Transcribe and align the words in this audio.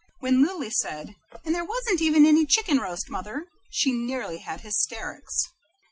When 0.17 0.41
Lily 0.43 0.71
said, 0.71 1.13
"And 1.45 1.53
there 1.53 1.63
wasn't 1.63 2.01
even 2.01 2.25
any 2.25 2.43
chickenroast, 2.47 3.07
mother," 3.07 3.45
she 3.69 3.91
nearly 3.91 4.39
had 4.39 4.61
hysterics. 4.61 5.45